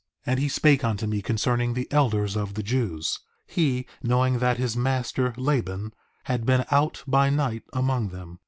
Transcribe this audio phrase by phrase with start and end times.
[0.25, 4.57] 4:22 And he spake unto me concerning the elders of the Jews, he knowing that
[4.57, 5.93] his master, Laban,
[6.23, 8.39] had been out by night among them.